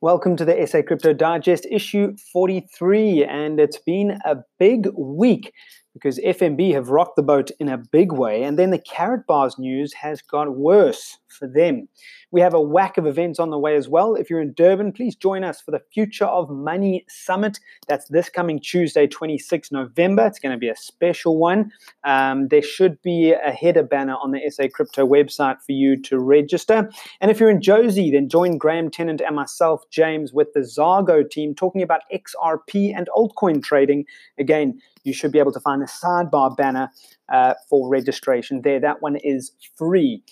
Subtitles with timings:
[0.00, 5.52] Welcome to the SA Crypto Digest issue 43, and it's been a big week
[5.98, 9.92] because FNB have rocked the boat in a big way, and then the Karatbars news
[9.94, 11.88] has got worse for them.
[12.30, 14.14] We have a whack of events on the way as well.
[14.14, 17.58] If you're in Durban, please join us for the Future of Money Summit.
[17.86, 20.26] That's this coming Tuesday, 26 November.
[20.26, 21.70] It's going to be a special one.
[22.04, 26.18] Um, there should be a header banner on the SA Crypto website for you to
[26.18, 26.90] register.
[27.20, 31.28] And if you're in Jozi, then join Graham Tennant and myself, James, with the Xago
[31.28, 34.04] team talking about XRP and altcoin trading.
[34.38, 36.90] Again, you should be able to find a sidebar banner
[37.32, 38.80] uh, for registration there.
[38.80, 40.22] That one is free.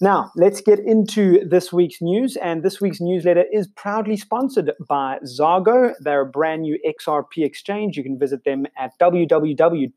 [0.00, 2.36] Now, let's get into this week's news.
[2.36, 5.92] And this week's newsletter is proudly sponsored by Xago.
[6.00, 7.96] They're a brand new XRP exchange.
[7.96, 9.92] You can visit them at www.xago.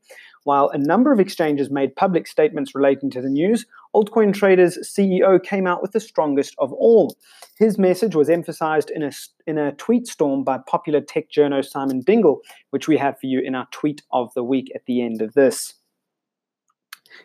[0.45, 5.41] While a number of exchanges made public statements relating to the news, Altcoin Trader's CEO
[5.41, 7.15] came out with the strongest of all.
[7.59, 9.13] His message was emphasized in a,
[9.47, 13.41] in a tweet storm by popular tech journo Simon Dingle, which we have for you
[13.41, 15.75] in our tweet of the week at the end of this.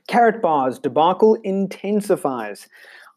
[0.10, 2.68] Karatbars debacle intensifies.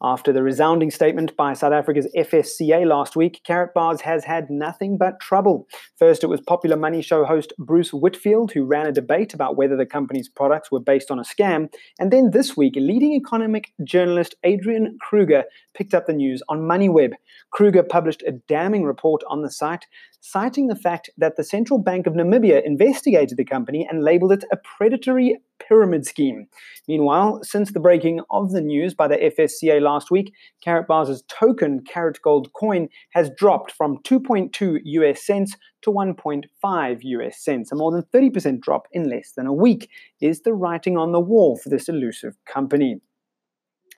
[0.03, 5.19] After the resounding statement by South Africa's FSCA last week, Karatbars has had nothing but
[5.19, 5.67] trouble.
[5.95, 9.77] First, it was popular money show host Bruce Whitfield who ran a debate about whether
[9.77, 11.67] the company's products were based on a scam.
[11.99, 15.43] And then this week, leading economic journalist Adrian Kruger
[15.75, 17.11] picked up the news on MoneyWeb.
[17.51, 19.85] Kruger published a damning report on the site,
[20.19, 24.45] citing the fact that the Central Bank of Namibia investigated the company and labeled it
[24.51, 26.47] a predatory pyramid scheme.
[26.87, 30.33] Meanwhile, since the breaking of the news by the FSCA last week,
[30.65, 37.71] Karatbars' token Karat Gold coin has dropped from 2.2 US cents to 1.5 US cents.
[37.71, 39.89] A more than 30% drop in less than a week
[40.19, 43.01] is the writing on the wall for this elusive company.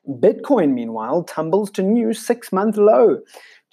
[0.08, 3.20] Bitcoin, meanwhile, tumbles to new six month low.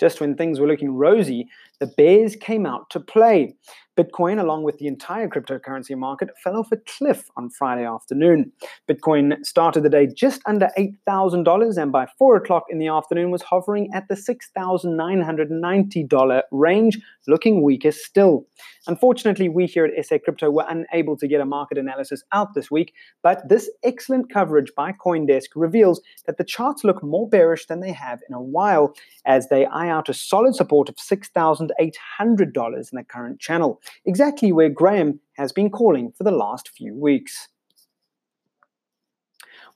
[0.00, 1.46] Just when things were looking rosy,
[1.78, 3.54] the bears came out to play.
[4.00, 8.50] Bitcoin, along with the entire cryptocurrency market, fell off a cliff on Friday afternoon.
[8.88, 13.42] Bitcoin started the day just under $8,000 and by 4 o'clock in the afternoon was
[13.42, 18.46] hovering at the $6,990 range, looking weaker still.
[18.86, 22.70] Unfortunately, we here at SA Crypto were unable to get a market analysis out this
[22.70, 27.80] week, but this excellent coverage by Coindesk reveals that the charts look more bearish than
[27.80, 28.94] they have in a while
[29.26, 34.68] as they eye out a solid support of $6,800 in the current channel exactly where
[34.68, 37.48] Graham has been calling for the last few weeks.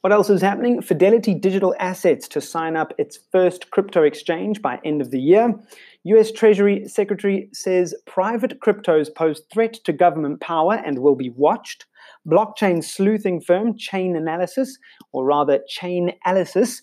[0.05, 0.83] What else is happening?
[0.83, 5.55] Fidelity Digital Assets to sign up its first crypto exchange by end of the year.
[6.03, 11.87] US Treasury Secretary says private cryptos pose threat to government power and will be watched.
[12.29, 14.77] Blockchain sleuthing firm Chain Analysis,
[15.13, 16.83] or rather Chainalysis,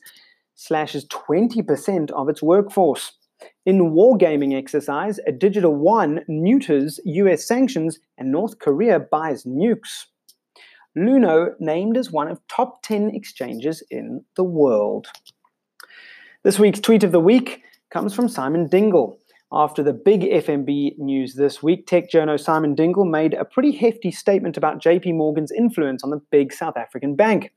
[0.56, 3.12] slashes 20% of its workforce.
[3.64, 10.08] In wargaming exercise, a Digital Yuan neuters US sanctions and North Korea buys nukes.
[10.98, 15.08] Luno named as one of top 10 exchanges in the world.
[16.44, 17.62] This week's tweet of the week
[17.92, 19.20] comes from Simon Dingle.
[19.52, 24.10] After the big FNB news this week, tech journo Simon Dingle made a pretty hefty
[24.10, 27.54] statement about JP Morgan's influence on the big South African bank.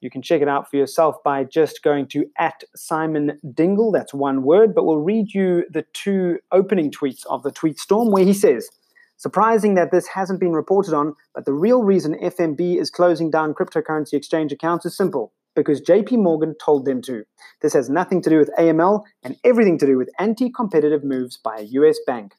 [0.00, 3.90] You can check it out for yourself by just going to at Simon Dingle.
[3.90, 8.10] That's one word, but we'll read you the two opening tweets of the tweet storm
[8.10, 8.68] where he says,
[9.16, 13.52] Surprising that this hasn't been reported on, but the real reason FNB is closing down
[13.52, 17.24] cryptocurrency exchange accounts is simple because JP Morgan told them to.
[17.60, 21.36] This has nothing to do with AML and everything to do with anti competitive moves
[21.36, 22.34] by a US bank.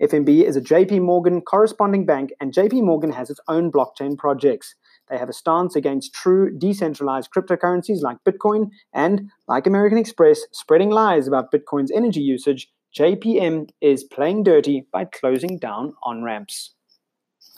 [0.00, 4.76] FNB is a JP Morgan corresponding bank, and JP Morgan has its own blockchain projects.
[5.10, 10.90] They have a stance against true decentralized cryptocurrencies like Bitcoin and, like American Express, spreading
[10.90, 12.68] lies about Bitcoin's energy usage.
[12.96, 16.74] JPM is playing dirty by closing down on ramps.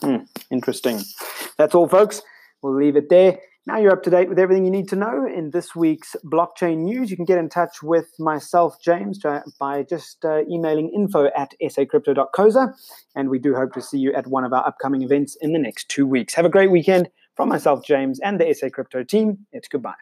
[0.01, 1.01] Hmm, interesting.
[1.57, 2.21] That's all, folks.
[2.61, 3.39] We'll leave it there.
[3.65, 6.79] Now you're up to date with everything you need to know in this week's blockchain
[6.79, 7.09] news.
[7.09, 9.21] You can get in touch with myself, James,
[9.57, 12.73] by just uh, emailing info at sacrypto.coza.
[13.15, 15.59] And we do hope to see you at one of our upcoming events in the
[15.59, 16.33] next two weeks.
[16.33, 17.07] Have a great weekend.
[17.35, 19.93] From myself, James, and the SA Crypto team, it's goodbye.